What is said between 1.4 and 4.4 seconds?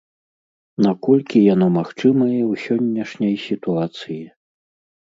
яно магчымае ў сённяшняй сітуацыі?